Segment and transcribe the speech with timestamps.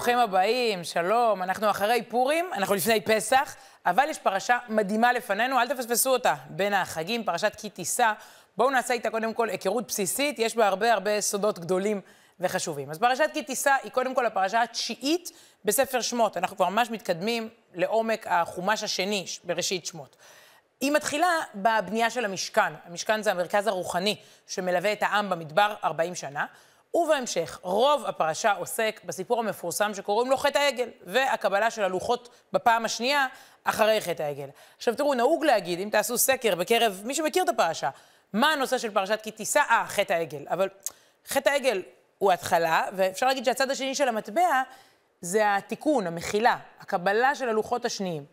[0.00, 1.42] ברוכים הבאים, שלום.
[1.42, 3.56] אנחנו אחרי פורים, אנחנו לפני פסח,
[3.86, 6.34] אבל יש פרשה מדהימה לפנינו, אל תפספסו אותה.
[6.50, 8.12] בין החגים, פרשת כי תישא.
[8.56, 12.00] בואו נעשה איתה קודם כל היכרות בסיסית, יש בה הרבה הרבה סודות גדולים
[12.40, 12.90] וחשובים.
[12.90, 15.30] אז פרשת כי תישא היא קודם כל הפרשה התשיעית
[15.64, 16.36] בספר שמות.
[16.36, 20.16] אנחנו כבר ממש מתקדמים לעומק החומש השני בראשית שמות.
[20.80, 22.72] היא מתחילה בבנייה של המשכן.
[22.84, 26.46] המשכן זה המרכז הרוחני שמלווה את העם במדבר 40 שנה.
[26.94, 33.26] ובהמשך, רוב הפרשה עוסק בסיפור המפורסם שקוראים לו חטא העגל, והקבלה של הלוחות בפעם השנייה
[33.64, 34.48] אחרי חטא העגל.
[34.76, 37.90] עכשיו תראו, נהוג להגיד, אם תעשו סקר בקרב מי שמכיר את הפרשה,
[38.32, 39.60] מה הנושא של פרשת כי תישא?
[39.70, 40.44] אה, חטא העגל.
[40.48, 40.68] אבל
[41.28, 41.82] חטא העגל
[42.18, 44.62] הוא התחלה, ואפשר להגיד שהצד השני של המטבע
[45.20, 48.24] זה התיקון, המחילה, הקבלה של הלוחות השניים.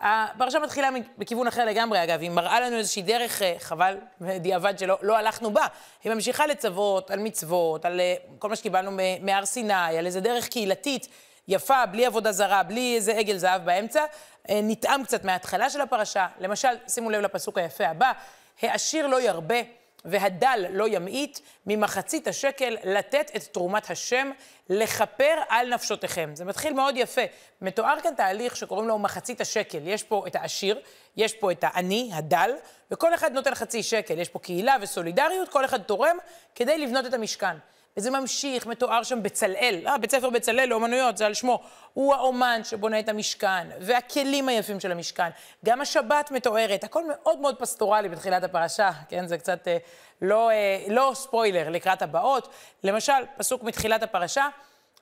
[0.00, 4.98] הפרשה מתחילה בכיוון אחר לגמרי, אגב, היא מראה לנו איזושהי דרך, אה, חבל, בדיעבד שלא
[5.02, 5.66] לא הלכנו בה.
[6.04, 10.48] היא ממשיכה לצוות, על מצוות, על אה, כל מה שקיבלנו מהר סיני, על איזה דרך
[10.48, 11.08] קהילתית
[11.48, 14.04] יפה, בלי עבודה זרה, בלי איזה עגל זהב באמצע.
[14.50, 16.26] אה, נטעם קצת מההתחלה של הפרשה.
[16.38, 18.12] למשל, שימו לב לפסוק היפה הבא,
[18.62, 19.79] העשיר לא ירבה.
[20.04, 24.30] והדל לא ימעיט, ממחצית השקל לתת את תרומת השם,
[24.68, 26.30] לכפר על נפשותיכם.
[26.34, 27.20] זה מתחיל מאוד יפה.
[27.60, 29.78] מתואר כאן תהליך שקוראים לו מחצית השקל.
[29.84, 30.80] יש פה את העשיר,
[31.16, 32.50] יש פה את העני, הדל,
[32.90, 34.18] וכל אחד נותן חצי שקל.
[34.18, 36.16] יש פה קהילה וסולידריות, כל אחד תורם
[36.54, 37.56] כדי לבנות את המשכן.
[37.96, 41.62] וזה ממשיך, מתואר שם בצלאל, אה, בית ספר בצלאל לאומנויות, זה על שמו.
[41.92, 45.28] הוא האומן שבונה את המשכן, והכלים היפים של המשכן.
[45.64, 49.26] גם השבת מתוארת, הכל מאוד מאוד פסטורלי בתחילת הפרשה, כן?
[49.26, 49.76] זה קצת אה,
[50.22, 52.48] לא, אה, לא ספוילר לקראת הבאות.
[52.84, 54.48] למשל, פסוק מתחילת הפרשה,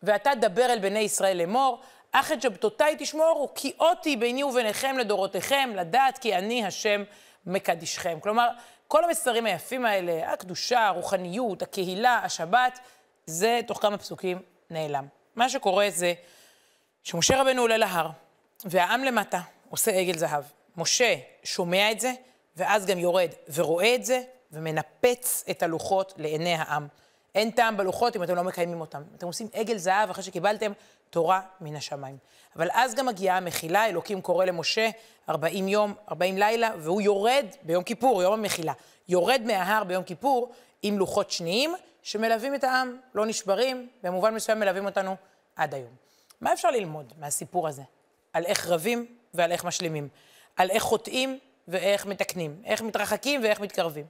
[0.03, 1.81] ואתה דבר אל בני ישראל לאמור,
[2.13, 7.03] אך את שבתותיי תשמורו, כי אותי ביני וביניכם לדורותיכם, לדעת כי אני השם
[7.47, 8.19] מקדישכם.
[8.23, 8.49] כלומר,
[8.89, 12.79] כל המסרים היפים האלה, הקדושה, הרוחניות, הקהילה, השבת,
[13.27, 15.07] זה תוך כמה פסוקים נעלם.
[15.37, 16.15] מה שקורה זה
[17.03, 18.11] שמשה רבנו עולה להר,
[18.65, 19.41] והעם למטה
[19.71, 20.45] עושה עגל זהב.
[20.77, 22.13] משה שומע את זה,
[22.57, 24.23] ואז גם יורד ורואה את זה,
[24.53, 26.89] ומנפץ את הלוחות לעיני העם.
[27.35, 29.03] אין טעם בלוחות אם אתם לא מקיימים אותם.
[29.17, 30.73] אתם עושים עגל זהב אחרי שקיבלתם
[31.11, 32.17] תורה מן השמיים.
[32.57, 34.91] אבל אז גם מגיעה המחילה, אלוקים קורא למשה
[35.29, 38.73] 40 יום, 40 לילה, והוא יורד ביום כיפור, יום המחילה.
[39.09, 40.53] יורד מההר ביום כיפור
[40.83, 45.17] עם לוחות שניים שמלווים את העם, לא נשברים, במובן מסוים מלווים אותנו
[45.57, 45.93] עד היום.
[46.41, 47.83] מה אפשר ללמוד מהסיפור הזה?
[48.33, 50.09] על איך רבים ועל איך משלימים.
[50.57, 52.63] על איך חוטאים ואיך מתקנים.
[52.65, 54.07] איך מתרחקים ואיך מתקרבים.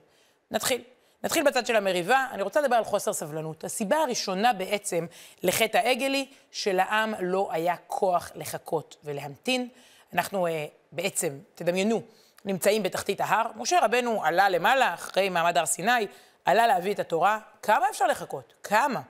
[0.51, 0.83] נתחיל.
[1.23, 3.63] נתחיל בצד של המריבה, אני רוצה לדבר על חוסר סבלנות.
[3.63, 5.05] הסיבה הראשונה בעצם
[5.43, 9.69] לחטא העגל היא שלעם לא היה כוח לחכות ולהמתין.
[10.13, 12.01] אנחנו אה, בעצם, תדמיינו,
[12.45, 13.45] נמצאים בתחתית ההר.
[13.55, 16.07] משה רבנו עלה למעלה, אחרי מעמד הר סיני,
[16.45, 17.39] עלה להביא את התורה.
[17.61, 18.53] כמה אפשר לחכות?
[18.63, 19.01] כמה?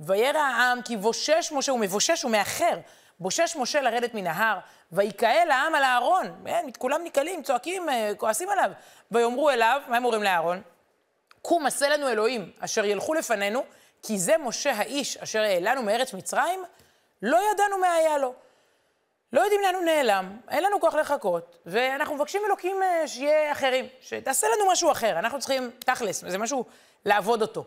[0.00, 2.78] וירא העם כי בושש משה, הוא מבושש, הוא מאחר.
[3.20, 4.58] בושש משה לרדת מן ההר,
[4.92, 6.26] ויקהל העם על הארון.
[6.44, 8.70] כן, כולם נקהלים, צועקים, אה, כועסים עליו.
[9.10, 10.62] ויאמרו אליו, מה הם אומרים לאהרון?
[11.48, 13.64] קום עשה לנו אלוהים, אשר ילכו לפנינו,
[14.02, 16.64] כי זה משה האיש אשר העלנו מארץ מצרים,
[17.22, 18.34] לא ידענו מה היה לו.
[19.32, 23.86] לא יודעים לאן הוא נעלם, אין לנו כוח לחכות, ואנחנו מבקשים אלוקים אה, שיהיה אחרים,
[24.00, 26.64] שתעשה לנו משהו אחר, אנחנו צריכים, תכלס, זה משהו
[27.04, 27.64] לעבוד אותו.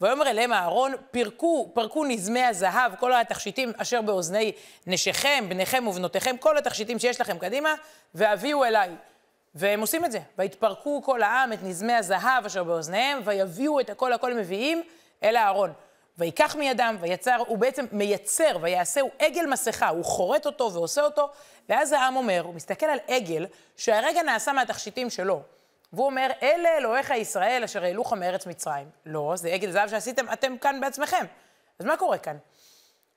[0.00, 4.52] ויאמר אליהם אהרון, פרקו, פרקו נזמי הזהב, כל התכשיטים אשר באוזני
[4.86, 7.74] נשיכם, בניכם ובנותיכם, כל התכשיטים שיש לכם קדימה,
[8.14, 8.90] והביאו אליי.
[9.54, 10.18] והם עושים את זה.
[10.38, 14.82] ויתפרקו כל העם את נזמי הזהב אשר באוזניהם, ויביאו את הכל הכל מביאים
[15.22, 15.72] אל הארון.
[16.18, 21.30] ויקח מידם, ויצר, הוא בעצם מייצר, ויעשהו עגל מסכה, הוא חורט אותו ועושה אותו,
[21.68, 23.46] ואז העם אומר, הוא מסתכל על עגל
[23.76, 25.42] שהרגע נעשה מהתכשיטים שלו,
[25.92, 28.88] והוא אומר, אלה אלוהיך ישראל אשר העלוך מארץ מצרים.
[29.06, 31.24] לא, זה עגל זהב שעשיתם אתם כאן בעצמכם.
[31.78, 32.36] אז מה קורה כאן?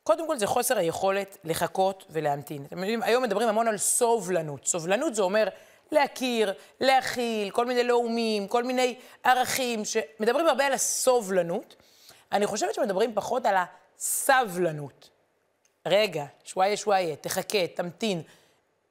[0.03, 2.65] קודם כל זה חוסר היכולת לחכות ולהמתין.
[2.65, 4.65] אתם יודעים, היום מדברים המון על סובלנות.
[4.65, 5.47] סובלנות זה אומר
[5.93, 11.75] להכיר, להכיל, כל מיני לאומים, כל מיני ערכים, שמדברים הרבה על הסובלנות.
[12.31, 15.09] אני חושבת שמדברים פחות על הסבלנות.
[15.85, 18.21] רגע, שוואיה שוואיה, תחכה, תמתין.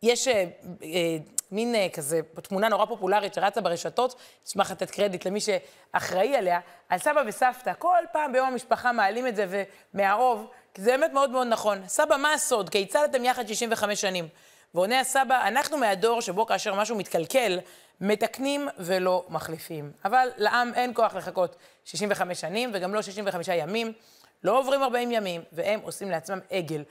[0.02, 0.44] יש אה,
[0.82, 1.16] אה,
[1.50, 6.99] מין אה, כזה תמונה נורא פופולרית שרצה ברשתות, אשמח לתת קרדיט למי שאחראי עליה, על
[6.99, 7.72] סבא וסבתא.
[7.78, 9.64] כל פעם ביום המשפחה מעלים את זה
[9.94, 11.88] ומהאוב, כי זה באמת מאוד מאוד נכון.
[11.88, 12.69] סבא, מה הסוד?
[12.69, 14.28] כיצד אתם יחד 65 שנים?
[14.75, 17.61] ועונה הסבא, אנחנו מהדור שבו כאשר משהו מתקלקל,
[18.01, 19.93] מתקנים ולא מחליפים.
[20.05, 23.93] אבל לעם אין כוח לחכות 65 שנים וגם לא 65 ימים,
[24.45, 26.85] לא עוברים 40 ימים, והם עושים לעצמם עגל.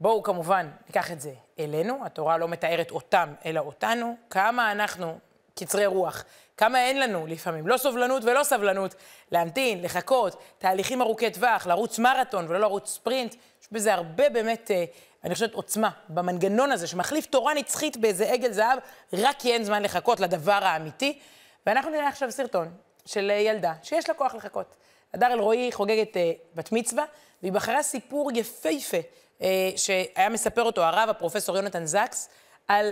[0.00, 5.18] בואו כמובן ניקח את זה אלינו, התורה לא מתארת אותם אלא אותנו, כמה אנחנו
[5.54, 6.24] קצרי רוח.
[6.56, 8.94] כמה אין לנו לפעמים, לא סובלנות ולא סבלנות,
[9.32, 13.34] להמתין, לחכות, תהליכים ארוכי טווח, לרוץ מרתון ולא לרוץ ספרינט.
[13.62, 14.84] יש בזה הרבה באמת, אה,
[15.26, 18.78] אני חושבת, עוצמה במנגנון הזה, שמחליף תורה נצחית באיזה עגל זהב,
[19.12, 21.18] רק כי אין זמן לחכות לדבר האמיתי.
[21.66, 22.70] ואנחנו נראה עכשיו סרטון
[23.06, 24.76] של ילדה שיש לה כוח לחכות.
[25.14, 27.04] הדר אלרועי חוגגת אה, בת מצווה,
[27.42, 28.96] והיא בחרה סיפור יפהפה
[29.42, 32.28] אה, שהיה מספר אותו הרב, הפרופסור יונתן זקס,
[32.68, 32.90] על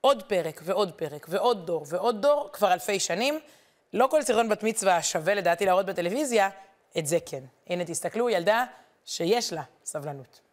[0.00, 3.40] עוד פרק ועוד פרק ועוד דור ועוד דור כבר אלפי שנים.
[3.92, 6.48] לא כל סרטון בת מצווה שווה לדעתי להראות בטלוויזיה,
[6.98, 7.42] את זה כן.
[7.66, 8.64] הנה, תסתכלו, ילדה
[9.04, 10.45] שיש לה סבלנות.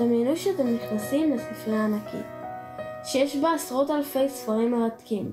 [0.00, 2.26] דמיינו שאתם נכנסים לספרייה ענקית,
[3.04, 5.32] שיש בה עשרות אלפי ספרים מרתקים.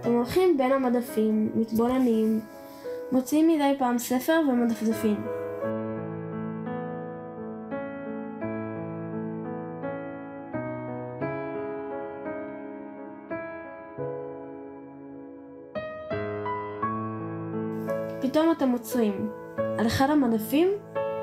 [0.00, 2.40] אתם הולכים בין המדפים, מתבוננים,
[3.12, 5.39] מוציאים מדי פעם ספר ומדפדפים.
[18.62, 19.30] אתם עוצרים.
[19.78, 20.68] על אחד המדפים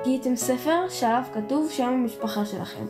[0.04, 2.86] גיליתם ספר שעליו כתוב שם המשפחה שלכם.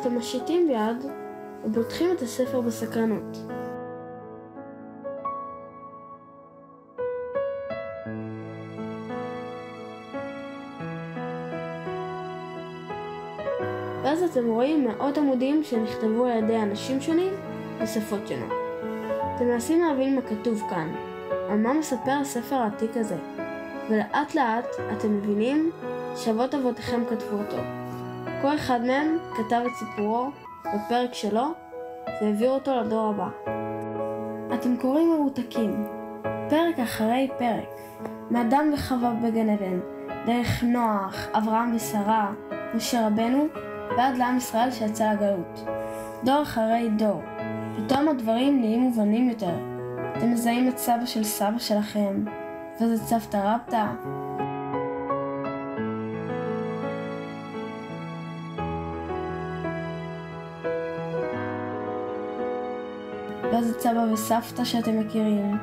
[0.00, 1.12] אתם משיתים ביד
[1.64, 3.36] ופותחים את הספר בסקרנות.
[14.02, 17.32] ואז אתם רואים מאות עמודים שנכתבו על ידי אנשים שונים
[17.82, 18.52] בשפות שונות.
[19.36, 21.09] אתם מנסים להבין מה כתוב כאן,
[21.50, 23.16] על מה מספר הספר העתיק הזה,
[23.90, 25.70] ולאט לאט אתם מבינים
[26.16, 27.56] שאבות אבותיכם כתבו אותו.
[28.42, 30.30] כל אחד מהם כתב את סיפורו
[30.74, 31.46] בפרק שלו
[32.20, 33.28] והעביר אותו לדור הבא.
[34.54, 35.86] אתם קוראים מרותקים,
[36.50, 37.68] פרק אחרי פרק,
[38.30, 39.80] מאדם וחווה בגן עדן,
[40.26, 42.32] דרך נוח, אברהם ושרה,
[42.74, 43.46] משה רבנו,
[43.96, 45.64] ועד לעם ישראל שיצא לגלות.
[46.24, 47.22] דור אחרי דור,
[47.76, 49.69] פתאום הדברים נהיים מובנים יותר,
[50.20, 52.24] אתם מזהים את סבא של סבא שלכם,
[52.80, 53.86] וזה סבתא רבתא.
[63.80, 65.58] את סבא וסבתא שאתם מכירים.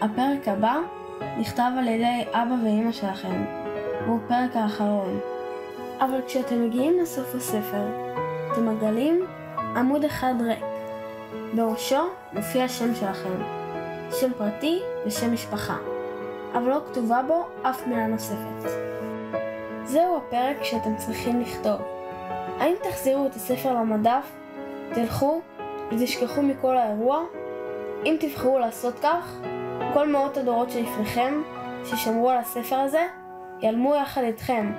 [0.00, 0.76] הפרק הבא
[1.38, 3.44] נכתב על ידי אבא ואימא שלכם,
[4.04, 5.20] והוא הפרק האחרון.
[6.00, 7.86] אבל כשאתם מגיעים לסוף הספר,
[8.52, 9.20] אתם מגלים
[9.76, 10.65] עמוד אחד ריק.
[11.56, 13.42] בראשו מופיע השם שלכם,
[14.20, 15.76] שם פרטי ושם משפחה,
[16.52, 18.70] אבל לא כתובה בו אף מילה נוספת.
[19.84, 21.80] זהו הפרק שאתם צריכים לכתוב.
[22.58, 24.24] האם תחזירו את הספר למדף,
[24.94, 25.40] תלכו
[25.92, 27.20] ותשכחו מכל האירוע?
[28.04, 29.36] אם תבחרו לעשות כך,
[29.94, 31.42] כל מאות הדורות שלפניכם,
[31.84, 33.06] ששמרו על הספר הזה,
[33.60, 34.72] ייעלמו יחד איתכם.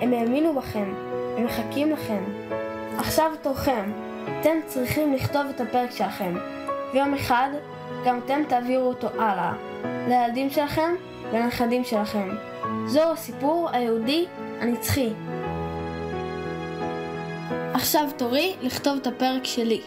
[0.00, 0.94] הם האמינו בכם,
[1.36, 2.24] הם מחכים לכם.
[2.98, 4.11] עכשיו תורכם.
[4.42, 6.34] אתם צריכים לכתוב את הפרק שלכם,
[6.92, 7.48] ויום אחד
[8.06, 9.52] גם אתם תעבירו אותו הלאה,
[10.08, 10.94] לילדים שלכם
[11.30, 12.28] ולנכדים שלכם.
[12.86, 14.26] זהו הסיפור היהודי
[14.60, 15.12] הנצחי.
[17.74, 19.80] עכשיו תורי לכתוב את הפרק שלי.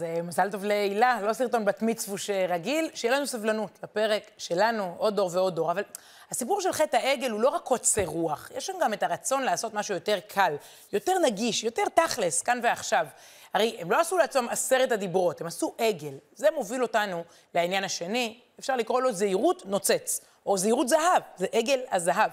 [0.00, 4.94] אז אה, מזל טוב להילה, לא סרטון בת מצווש רגיל, שיהיה לנו סבלנות לפרק שלנו,
[4.98, 5.72] עוד דור ועוד דור.
[5.72, 5.82] אבל
[6.30, 9.74] הסיפור של חטא העגל הוא לא רק קוצר רוח, יש שם גם את הרצון לעשות
[9.74, 10.56] משהו יותר קל,
[10.92, 13.06] יותר נגיש, יותר תכלס, כאן ועכשיו.
[13.54, 16.14] הרי הם לא עשו לעצמם עשרת הדיברות, הם עשו עגל.
[16.34, 21.80] זה מוביל אותנו לעניין השני, אפשר לקרוא לו זהירות נוצץ, או זהירות זהב, זה עגל
[21.90, 22.30] הזהב.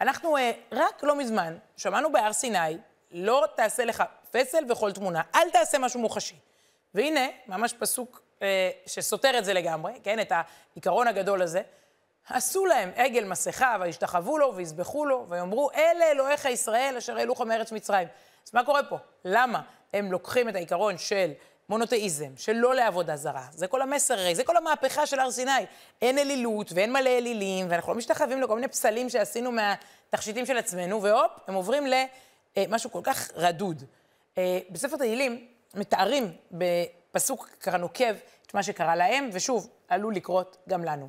[0.00, 2.78] אנחנו אה, רק לא מזמן שמענו בהר סיני,
[3.10, 6.36] לא תעשה לך פסל וכל תמונה, אל תעשה משהו מוחשי.
[6.96, 11.62] והנה, ממש פסוק אה, שסותר את זה לגמרי, כן, את העיקרון הגדול הזה.
[12.28, 17.72] עשו להם עגל מסכה, וישתחוו לו, ויזבחו לו, ויאמרו, אלה אלוהיך ישראל אשר העלוך מארץ
[17.72, 18.08] מצרים.
[18.46, 18.98] אז מה קורה פה?
[19.24, 19.62] למה
[19.92, 21.30] הם לוקחים את העיקרון של
[21.68, 23.46] מונותאיזם, של לא לעבודה זרה?
[23.50, 25.66] זה כל המסר הרי, זה כל המהפכה של הר סיני.
[26.02, 31.02] אין אלילות ואין מלא אלילים, ואנחנו לא משתחווים לכל מיני פסלים שעשינו מהתכשיטים של עצמנו,
[31.02, 31.84] והופ, הם עוברים
[32.56, 33.82] למשהו כל כך רדוד.
[34.38, 36.32] אה, בספר תהילים, מתארים
[37.14, 38.14] הפסוק ככה נוקב
[38.46, 41.08] את מה שקרה להם, ושוב, עלול לקרות גם לנו.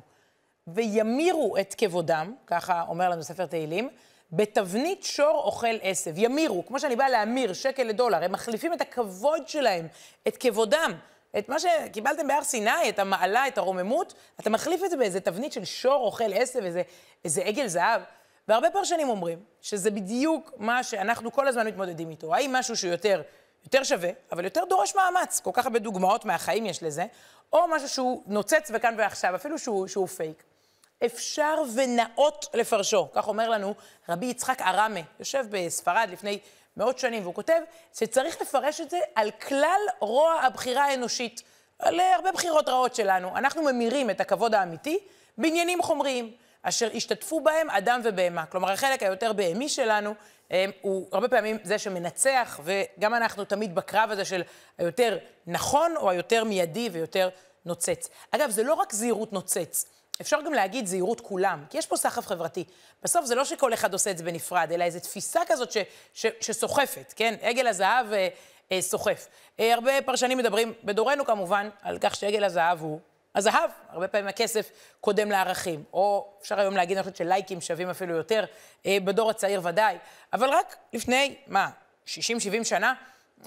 [0.66, 3.88] וימירו את כבודם, ככה אומר לנו ספר תהילים,
[4.32, 6.12] בתבנית שור אוכל עשב.
[6.16, 9.86] ימירו, כמו שאני באה להמיר שקל לדולר, הם מחליפים את הכבוד שלהם,
[10.28, 10.92] את כבודם.
[11.38, 15.52] את מה שקיבלתם בהר סיני, את המעלה, את הרוממות, אתה מחליף את זה באיזה תבנית
[15.52, 16.82] של שור אוכל עשב, איזה,
[17.24, 18.02] איזה עגל זהב.
[18.48, 22.34] והרבה פרשנים אומרים שזה בדיוק מה שאנחנו כל הזמן מתמודדים איתו.
[22.34, 23.22] האם משהו שהוא יותר,
[23.64, 27.06] יותר שווה, אבל יותר דורש מאמץ, כל כך הרבה דוגמאות מהחיים יש לזה,
[27.52, 30.42] או משהו שהוא נוצץ וכאן ועכשיו, אפילו שהוא, שהוא פייק.
[31.06, 33.74] אפשר ונאות לפרשו, כך אומר לנו
[34.08, 36.38] רבי יצחק ארמה, יושב בספרד לפני
[36.76, 37.60] מאות שנים, והוא כותב
[37.98, 41.42] שצריך לפרש את זה על כלל רוע הבחירה האנושית,
[41.78, 43.36] על הרבה בחירות רעות שלנו.
[43.36, 44.98] אנחנו ממירים את הכבוד האמיתי
[45.38, 46.32] בעניינים חומריים,
[46.68, 48.46] אשר השתתפו בהם אדם ובהמה.
[48.46, 50.14] כלומר, החלק היותר בהמי שלנו
[50.80, 54.42] הוא הרבה פעמים זה שמנצח, וגם אנחנו תמיד בקרב הזה של
[54.78, 57.28] היותר נכון או היותר מיידי ויותר
[57.64, 58.08] נוצץ.
[58.30, 59.86] אגב, זה לא רק זהירות נוצץ.
[60.20, 62.64] אפשר גם להגיד זהירות כולם, כי יש פה סחף חברתי.
[63.02, 65.76] בסוף זה לא שכל אחד עושה את זה בנפרד, אלא איזו תפיסה כזאת ש,
[66.14, 67.34] ש, שסוחפת, כן?
[67.40, 68.28] עגל הזהב אה,
[68.72, 69.28] אה, סוחף.
[69.60, 73.00] אה, הרבה פרשנים מדברים, בדורנו כמובן, על כך שעגל הזהב הוא
[73.34, 73.70] הזהב.
[73.88, 74.70] הרבה פעמים הכסף
[75.00, 75.84] קודם לערכים.
[75.92, 78.44] או אפשר היום להגיד, אני חושבת שלייקים שווים אפילו יותר,
[78.86, 79.98] אה, בדור הצעיר ודאי.
[80.32, 81.70] אבל רק לפני, מה,
[82.06, 82.94] 60-70 שנה,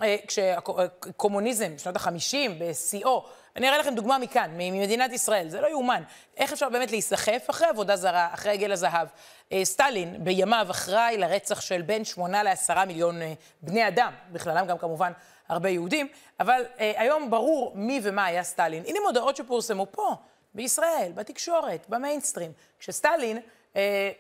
[0.03, 6.03] אה, כשהקומוניזם, שנות ה-50, בשיאו, אני אראה לכם דוגמה מכאן, ממדינת ישראל, זה לא יאומן.
[6.37, 9.07] איך אפשר באמת להיסחף אחרי עבודה זרה, אחרי עגל הזהב?
[9.51, 14.77] אה, סטלין בימיו אחראי לרצח של בין 8 ל-10 מיליון אה, בני אדם, בכללם גם
[14.77, 15.11] כמובן
[15.51, 16.07] הרבה יהודים,
[16.39, 18.83] אבל אה, היום ברור מי ומה היה סטלין.
[18.87, 20.15] הנה מודעות שפורסמו פה,
[20.53, 22.51] בישראל, בתקשורת, במיינסטרים.
[22.79, 23.39] כשסטלין...
[23.75, 24.11] אה,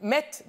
[0.00, 0.42] מת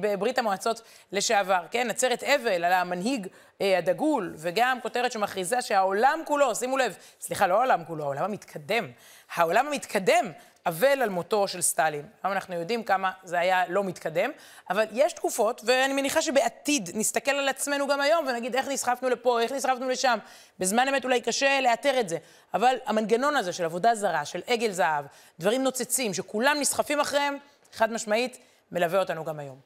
[0.00, 1.90] בברית המועצות לשעבר, כן?
[1.90, 3.26] עצרת אבל על המנהיג
[3.60, 8.90] אה, הדגול, וגם כותרת שמכריזה שהעולם כולו, שימו לב, סליחה, לא העולם כולו, העולם המתקדם.
[9.34, 10.32] העולם המתקדם
[10.66, 12.06] אבל על מותו של סטלין.
[12.22, 14.30] היום אנחנו יודעים כמה זה היה לא מתקדם,
[14.70, 19.40] אבל יש תקופות, ואני מניחה שבעתיד נסתכל על עצמנו גם היום ונגיד איך נסחפנו לפה,
[19.40, 20.18] איך נסחפנו לשם.
[20.58, 22.18] בזמן אמת אולי קשה לאתר את זה,
[22.54, 25.04] אבל המנגנון הזה של עבודה זרה, של עגל זהב,
[25.40, 27.36] דברים נוצצים, שכולם נסחפים אחריהם,
[27.72, 28.38] חד משמעית,
[28.72, 29.60] מלווה אותנו גם היום.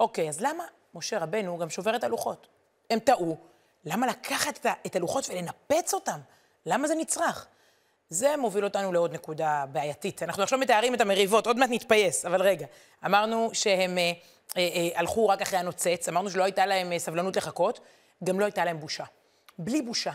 [0.00, 2.46] אוקיי, אז למה משה רבנו גם שובר את הלוחות?
[2.90, 3.36] הם טעו,
[3.84, 6.20] למה לקחת את הלוחות ולנפץ אותם?
[6.66, 7.46] למה זה נצרך?
[8.10, 10.22] זה מוביל אותנו לעוד נקודה בעייתית.
[10.22, 12.66] אנחנו עכשיו מתארים את המריבות, עוד מעט נתפייס, אבל רגע.
[13.06, 14.12] אמרנו שהם אה,
[14.56, 17.80] אה, אה, הלכו רק אחרי הנוצץ, אמרנו שלא הייתה להם אה, סבלנות לחכות,
[18.24, 19.04] גם לא הייתה להם בושה.
[19.58, 20.12] בלי בושה.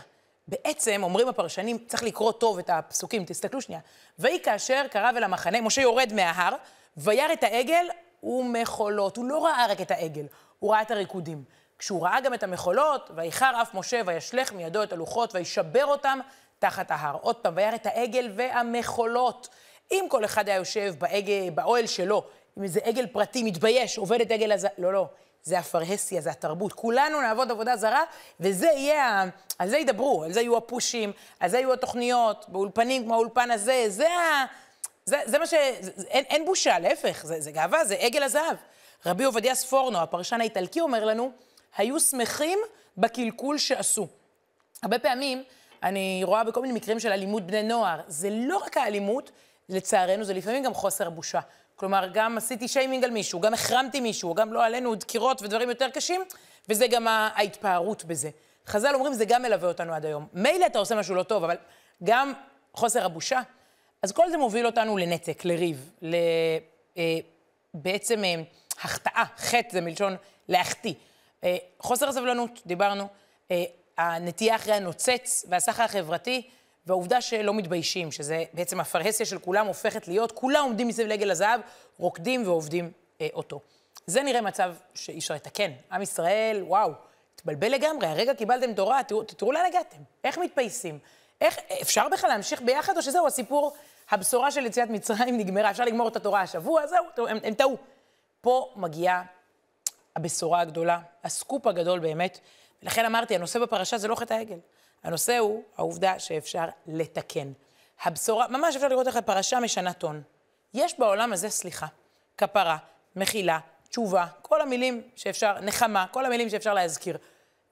[0.48, 3.80] בעצם, אומרים הפרשנים, צריך לקרוא טוב את הפסוקים, תסתכלו שנייה.
[4.18, 6.54] ויהי כאשר קרב אל המחנה, משה יורד מההר,
[6.98, 7.86] וירא את העגל
[8.22, 9.16] ומחולות.
[9.16, 10.26] הוא לא ראה רק את העגל,
[10.58, 11.44] הוא ראה את הריקודים.
[11.78, 16.18] כשהוא ראה גם את המחולות, ויחר אף משה וישלך מידו את הלוחות וישבר אותם
[16.58, 17.16] תחת ההר.
[17.20, 19.48] עוד פעם, וירא את העגל והמחולות.
[19.90, 22.24] אם כל אחד היה יושב בעגל, באוהל שלו,
[22.56, 25.06] עם איזה עגל פרטי, מתבייש, עובד את עגל הזה, לא, לא.
[25.42, 26.72] זה הפרהסיה, זה התרבות.
[26.72, 28.02] כולנו נעבוד עבודה זרה,
[28.40, 29.24] וזה יהיה,
[29.58, 33.84] על זה ידברו, על זה יהיו הפושים, על זה יהיו התוכניות, באולפנים כמו האולפן הזה,
[33.88, 34.44] זה ה...
[35.08, 35.54] זה, זה מה ש...
[35.80, 38.56] זה, אין, אין בושה, להפך, זה, זה גאווה, זה עגל הזהב.
[39.06, 41.30] רבי עובדיה ספורנו, הפרשן האיטלקי, אומר לנו,
[41.76, 42.58] היו שמחים
[42.96, 44.06] בקלקול שעשו.
[44.82, 45.44] הרבה פעמים
[45.82, 48.00] אני רואה בכל מיני מקרים של אלימות בני נוער.
[48.06, 49.30] זה לא רק האלימות,
[49.68, 51.40] לצערנו, זה לפעמים גם חוסר הבושה.
[51.76, 55.90] כלומר, גם עשיתי שיימינג על מישהו, גם החרמתי מישהו, גם לא עלינו דקירות ודברים יותר
[55.90, 56.20] קשים,
[56.68, 58.30] וזה גם ההתפארות בזה.
[58.66, 60.26] חז"ל אומרים, זה גם מלווה אותנו עד היום.
[60.32, 61.56] מילא אתה עושה משהו לא טוב, אבל
[62.04, 62.32] גם
[62.74, 63.40] חוסר הבושה.
[64.02, 66.14] אז כל זה מוביל אותנו לנתק, לריב, ל...
[66.98, 67.18] אה,
[67.74, 68.34] בעצם אה,
[68.82, 70.16] החטאה, חטא זה מלשון
[70.48, 70.94] להחטיא.
[71.44, 73.08] אה, חוסר הסבלנות, דיברנו,
[73.98, 76.42] הנטייה אחרי הנוצץ והסחר החברתי,
[76.88, 81.60] והעובדה שלא מתביישים, שזה בעצם הפרהסיה של כולם הופכת להיות, כולם עומדים מסביב לעגל הזהב,
[81.98, 83.60] רוקדים ועובדים אה, אותו.
[84.06, 85.70] זה נראה מצב שאי אפשר לתקן.
[85.92, 86.90] עם ישראל, וואו,
[87.34, 90.98] התבלבל לגמרי, הרגע קיבלתם תורה, תראו, תראו לאן הגעתם, איך מתפייסים.
[91.40, 93.72] איך, אפשר בכלל להמשיך ביחד, או שזהו, הסיפור,
[94.10, 97.76] הבשורה של יציאת מצרים נגמרה, אפשר לגמור את התורה השבוע, זהו, הם, הם טעו.
[98.40, 99.22] פה מגיעה
[100.16, 102.38] הבשורה הגדולה, הסקופ הגדול באמת,
[102.82, 104.58] ולכן אמרתי, הנושא בפרשה זה לא חטא העגל.
[105.02, 107.52] הנושא הוא העובדה שאפשר לתקן.
[108.02, 110.22] הבשורה, ממש אפשר לראות איך הפרשה משנה טון.
[110.74, 111.86] יש בעולם הזה סליחה,
[112.36, 112.76] כפרה,
[113.16, 117.18] מחילה, תשובה, כל המילים שאפשר, נחמה, כל המילים שאפשר להזכיר.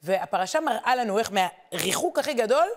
[0.02, 2.68] והפרשה מראה לנו איך מהריחוק הכי גדול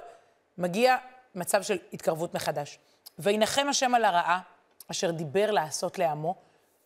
[0.58, 0.98] מגיע
[1.36, 2.80] מצב של התקרבות מחדש.
[3.20, 4.40] וינחם השם על הרעה
[4.92, 6.36] אשר דיבר לעשות לעמו.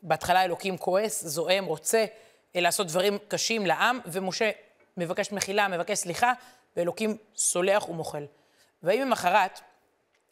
[0.01, 2.05] בהתחלה אלוקים כועס, זועם, רוצה
[2.55, 4.51] אה, לעשות דברים קשים לעם, ומשה
[4.97, 6.33] מבקש מחילה, מבקש סליחה,
[6.77, 8.25] ואלוקים סולח ומוחל.
[8.83, 9.59] ויהי ממחרת,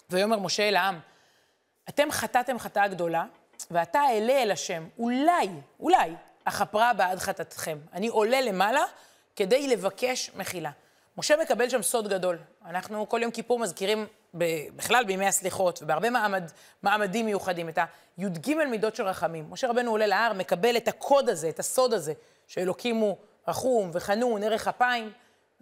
[0.10, 1.00] ויאמר משה אל העם,
[1.89, 3.25] אתם חטאתם חטאה גדולה,
[3.72, 6.12] ואתה אעלה אל השם, אולי, אולי,
[6.43, 7.77] אכפרה בעד חטאתכם.
[7.93, 8.84] אני עולה למעלה
[9.36, 10.72] כדי לבקש מחילה.
[11.18, 12.38] משה מקבל שם סוד גדול.
[12.65, 14.08] אנחנו כל יום כיפור מזכירים,
[14.75, 16.44] בכלל בימי הסליחות, ובהרבה מעמד,
[16.84, 17.80] מעמדים מיוחדים, את
[18.18, 19.46] הי"ג מידות של רחמים.
[19.50, 22.13] משה רבנו עולה להר, מקבל את הקוד הזה, את הסוד הזה,
[22.48, 25.12] שאלוקים הוא רחום וחנון, ערך אפיים,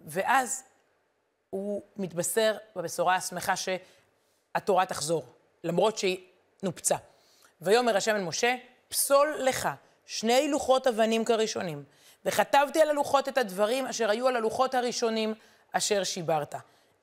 [0.06, 0.64] ואז
[1.50, 5.24] הוא מתבשר בבשורה השמחה שהתורה תחזור,
[5.64, 6.18] למרות שהיא
[6.62, 6.96] נופצה.
[7.60, 8.54] ויאמר השם אל משה,
[8.88, 9.68] פסול לך
[10.06, 11.84] שני לוחות אבנים כראשונים,
[12.24, 15.34] וכתבתי על הלוחות את הדברים אשר היו על הלוחות הראשונים
[15.72, 16.54] אשר שיברת.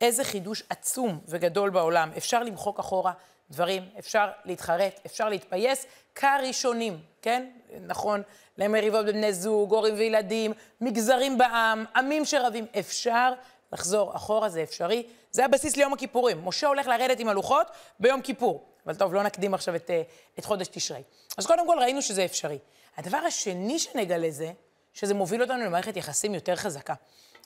[0.01, 2.11] איזה חידוש עצום וגדול בעולם.
[2.17, 3.11] אפשר למחוק אחורה
[3.51, 7.49] דברים, אפשר להתחרט, אפשר להתפייס כראשונים, כן?
[7.81, 8.21] נכון,
[8.57, 12.65] למריבות בבני זוג, הורים וילדים, מגזרים בעם, עמים שרבים.
[12.79, 13.33] אפשר
[13.73, 15.07] לחזור אחורה, זה אפשרי.
[15.31, 16.45] זה הבסיס ליום הכיפורים.
[16.45, 17.67] משה הולך לרדת עם הלוחות
[17.99, 18.65] ביום כיפור.
[18.85, 20.01] אבל טוב, לא נקדים עכשיו את, אה,
[20.39, 21.03] את חודש תשרי.
[21.37, 22.59] אז קודם כל ראינו שזה אפשרי.
[22.97, 24.51] הדבר השני שנגלה זה,
[24.97, 26.93] שזה מוביל אותנו למערכת יחסים יותר חזקה.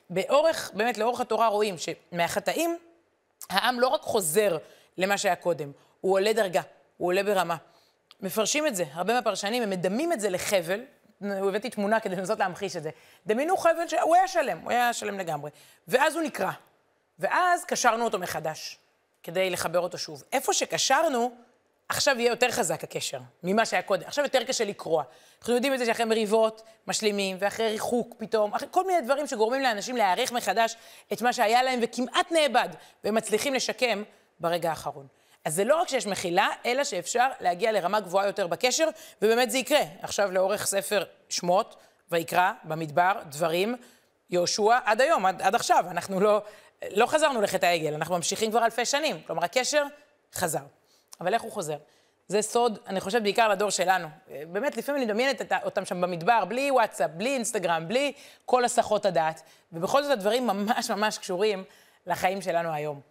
[0.09, 2.77] באורך, באמת, לאורך התורה רואים שמהחטאים,
[3.49, 4.57] העם לא רק חוזר
[4.97, 6.61] למה שהיה קודם, הוא עולה דרגה,
[6.97, 7.55] הוא עולה ברמה.
[8.21, 10.81] מפרשים את זה, הרבה מהפרשנים, הם מדמים את זה לחבל,
[11.21, 12.89] הבאתי תמונה כדי לנסות להמחיש את זה.
[13.27, 15.51] דמיינו חבל שהוא היה שלם, הוא היה שלם לגמרי.
[15.87, 16.51] ואז הוא נקרע.
[17.19, 18.79] ואז קשרנו אותו מחדש,
[19.23, 20.23] כדי לחבר אותו שוב.
[20.33, 21.31] איפה שקשרנו,
[21.91, 24.03] עכשיו יהיה יותר חזק הקשר ממה שהיה קודם.
[24.07, 25.03] עכשיו יותר קשה לקרוע.
[25.39, 29.61] אנחנו יודעים את זה שאחרי מריבות משלימים, ואחרי ריחוק פתאום, אחרי כל מיני דברים שגורמים
[29.61, 30.75] לאנשים להעריך מחדש
[31.13, 32.69] את מה שהיה להם וכמעט נאבד,
[33.03, 34.03] והם מצליחים לשקם
[34.39, 35.07] ברגע האחרון.
[35.45, 38.87] אז זה לא רק שיש מחילה, אלא שאפשר להגיע לרמה גבוהה יותר בקשר,
[39.21, 39.81] ובאמת זה יקרה.
[40.01, 41.75] עכשיו לאורך ספר שמות,
[42.11, 43.75] ויקרא, במדבר, דברים,
[44.29, 45.85] יהושע, עד היום, עד, עד עכשיו.
[45.91, 46.41] אנחנו לא,
[46.91, 49.21] לא חזרנו לחטא העגל, אנחנו ממשיכים כבר אלפי שנים.
[49.27, 49.83] כלומר, הקשר
[50.33, 50.80] חזר.
[51.21, 51.77] אבל איך הוא חוזר?
[52.27, 54.07] זה סוד, אני חושבת, בעיקר לדור שלנו.
[54.51, 58.13] באמת, לפעמים אני מדמיינת אותם שם במדבר, בלי וואטסאפ, בלי אינסטגרם, בלי
[58.45, 61.63] כל הסחות הדעת, ובכל זאת הדברים ממש ממש קשורים
[62.07, 63.01] לחיים שלנו היום.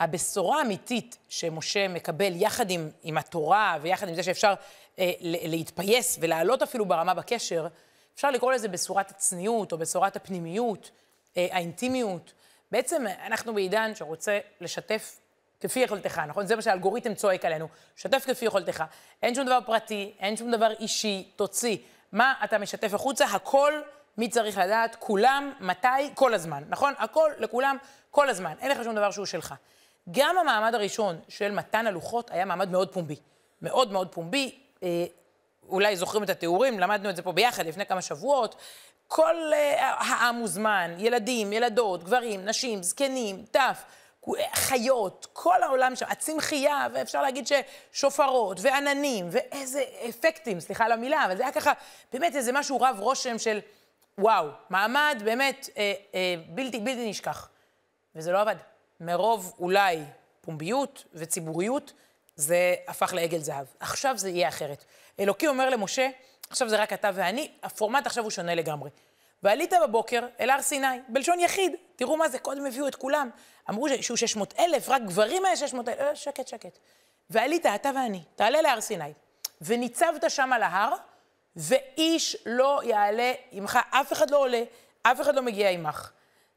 [0.00, 4.54] הבשורה האמיתית שמשה מקבל יחד עם, עם התורה ויחד עם זה שאפשר
[4.98, 7.66] אה, להתפייס ולעלות אפילו ברמה בקשר,
[8.14, 10.90] אפשר לקרוא לזה בשורת הצניעות או בשורת הפנימיות,
[11.36, 12.32] אה, האינטימיות.
[12.70, 15.20] בעצם אנחנו בעידן שרוצה לשתף
[15.64, 16.46] כפי יכולתך, נכון?
[16.46, 17.68] זה מה שהאלגוריתם צועק עלינו.
[17.96, 18.84] שתף כפי יכולתך.
[19.22, 21.76] אין שום דבר פרטי, אין שום דבר אישי, תוציא.
[22.12, 23.24] מה אתה משתף החוצה?
[23.24, 23.72] הכל,
[24.18, 24.96] מי צריך לדעת?
[24.98, 25.88] כולם, מתי?
[26.14, 26.94] כל הזמן, נכון?
[26.98, 27.76] הכל, לכולם,
[28.10, 28.54] כל הזמן.
[28.60, 29.54] אין לך שום דבר שהוא שלך.
[30.10, 33.16] גם המעמד הראשון של מתן הלוחות היה מעמד מאוד פומבי.
[33.62, 34.58] מאוד מאוד פומבי.
[34.82, 35.04] אה,
[35.68, 38.54] אולי זוכרים את התיאורים, למדנו את זה פה ביחד לפני כמה שבועות.
[39.08, 43.84] כל אה, העם מוזמן, ילדים, ילדות, גברים, נשים, זקנים, טף.
[44.54, 51.36] חיות, כל העולם שם, הצמחייה, ואפשר להגיד ששופרות, ועננים, ואיזה אפקטים, סליחה על המילה, אבל
[51.36, 51.72] זה היה ככה,
[52.12, 53.60] באמת איזה משהו רב רושם של
[54.18, 57.48] וואו, מעמד באמת אה, אה, בלתי, בלתי נשכח.
[58.14, 58.56] וזה לא עבד.
[59.00, 60.02] מרוב אולי
[60.40, 61.92] פומביות וציבוריות,
[62.36, 63.66] זה הפך לעגל זהב.
[63.80, 64.84] עכשיו זה יהיה אחרת.
[65.20, 66.08] אלוקים אומר למשה,
[66.50, 68.90] עכשיו זה רק אתה ואני, הפורמט עכשיו הוא שונה לגמרי.
[69.44, 71.72] ועלית בבוקר אל הר סיני, בלשון יחיד.
[71.96, 73.30] תראו מה זה, קודם הביאו את כולם.
[73.70, 76.78] אמרו שהוא 600 אלף, רק גברים היה 600 אלף, אה, שקט, שקט.
[77.30, 79.12] ועלית, אתה ואני, תעלה להר סיני.
[79.60, 80.94] וניצבת שם על ההר,
[81.56, 84.62] ואיש לא יעלה עמך, אף אחד לא עולה,
[85.02, 86.10] אף אחד לא מגיע עמך.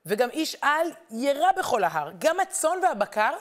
[0.06, 2.12] וגם איש אל ירא בכל ההר.
[2.17, 3.34] גם הצאן והבקר,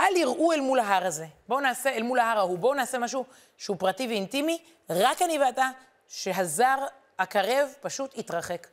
[0.00, 1.26] אל יראו אל מול ההר הזה.
[1.48, 3.24] בואו נעשה, אל מול ההר ההוא, בואו נעשה משהו
[3.56, 5.68] שהוא פרטי ואינטימי, רק אני ואתה,
[6.08, 6.76] שהזר
[7.18, 8.66] הקרב פשוט יתרחק.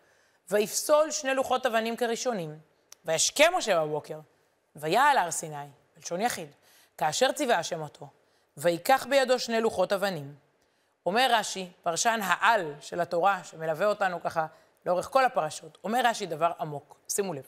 [0.49, 2.57] ויפסול שני לוחות אבנים כראשונים.
[3.05, 4.19] וישכם משה בבוקר,
[4.75, 5.55] ויעל הר סיני,
[5.95, 6.47] בלשון יחיד,
[6.97, 8.07] כאשר ציווה השם אותו,
[8.57, 10.35] ויקח בידו שני לוחות אבנים.
[11.05, 14.45] אומר רש"י, פרשן העל של התורה, שמלווה אותנו ככה
[14.85, 17.43] לאורך כל הפרשות, אומר רש"י דבר עמוק, שימו לב.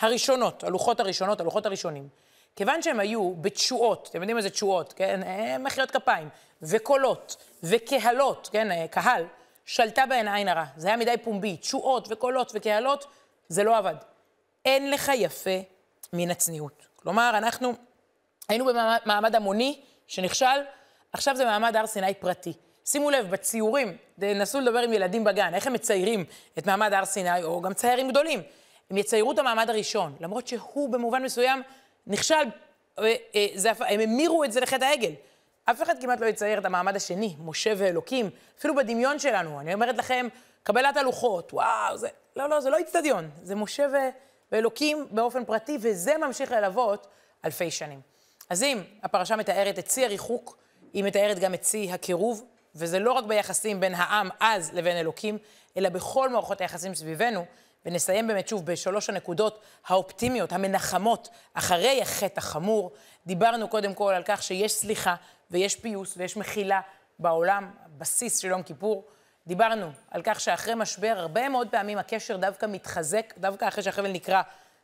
[0.00, 2.08] הראשונות, הלוחות הראשונות, הלוחות הראשונים,
[2.56, 5.22] כיוון שהם היו בתשואות, אתם יודעים מה זה תשואות, כן?
[5.22, 6.28] אה, מחיאות כפיים,
[6.62, 8.70] וקולות, וקהלות, כן?
[8.70, 9.26] אה, קהל,
[9.70, 10.64] שלטה בהן עין הרע.
[10.76, 13.06] זה היה מדי פומבי, תשואות וקולות וקהלות,
[13.48, 13.94] זה לא עבד.
[14.64, 15.60] אין לך יפה
[16.12, 16.86] מן הצניעות.
[16.96, 17.72] כלומר, אנחנו
[18.48, 20.46] היינו במעמד המוני שנכשל,
[21.12, 22.52] עכשיו זה מעמד הר סיני פרטי.
[22.84, 26.24] שימו לב, בציורים, נסו לדבר עם ילדים בגן, איך הם מציירים
[26.58, 28.42] את מעמד הר סיני, או גם ציירים גדולים.
[28.90, 31.62] הם יציירו את המעמד הראשון, למרות שהוא במובן מסוים
[32.06, 32.34] נכשל,
[32.98, 35.12] אה, אה, הם המירו את זה לחטא העגל.
[35.64, 39.60] אף אחד כמעט לא יצייר את המעמד השני, משה ואלוקים, אפילו בדמיון שלנו.
[39.60, 40.28] אני אומרת לכם,
[40.62, 42.08] קבלת הלוחות, וואו, זה...
[42.36, 43.96] לא, לא, זה לא איצטדיון, זה משה ו...
[44.52, 47.06] ואלוקים באופן פרטי, וזה ממשיך ללוות
[47.44, 48.00] אלפי שנים.
[48.50, 50.56] אז אם הפרשה מתארת את שיא הריחוק,
[50.92, 52.44] היא מתארת גם את שיא הקירוב,
[52.74, 55.38] וזה לא רק ביחסים בין העם אז לבין אלוקים,
[55.76, 57.44] אלא בכל מערכות היחסים סביבנו,
[57.86, 62.92] ונסיים באמת שוב בשלוש הנקודות האופטימיות, המנחמות, אחרי החטא החמור.
[63.26, 65.14] דיברנו קודם כל על כך שיש סליחה
[65.50, 66.80] ויש פיוס ויש מחילה
[67.18, 69.08] בעולם, בסיס של יום כיפור.
[69.46, 74.42] דיברנו על כך שאחרי משבר, הרבה מאוד פעמים הקשר דווקא מתחזק, דווקא אחרי שהחבל נקרע,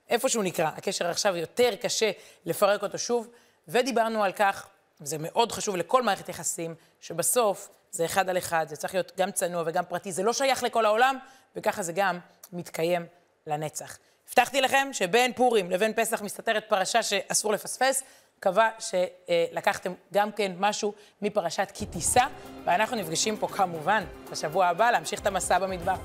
[0.08, 2.10] איפה שהוא נקרע, הקשר עכשיו יותר קשה
[2.44, 3.28] לפרק אותו שוב.
[3.68, 4.66] ודיברנו על כך,
[5.00, 9.30] וזה מאוד חשוב לכל מערכת יחסים, שבסוף זה אחד על אחד, זה צריך להיות גם
[9.30, 11.18] צנוע וגם פרטי, זה לא שייך לכל העולם,
[11.56, 12.18] וככה זה גם
[12.52, 13.06] מתקיים
[13.46, 13.98] לנצח.
[14.28, 18.02] הבטחתי לכם שבין פורים לבין פסח מסתתרת פרשה שאסור לפספס.
[18.38, 22.24] מקווה שלקחתם גם כן משהו מפרשת כי תישא,
[22.64, 25.96] ואנחנו נפגשים פה כמובן בשבוע הבא להמשיך את המסע במדבר.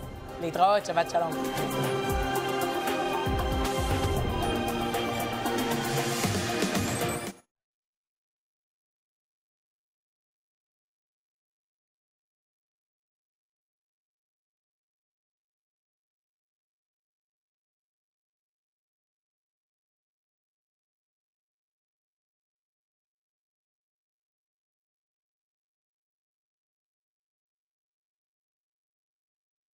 [0.41, 2.00] להתראות, שבת שלום.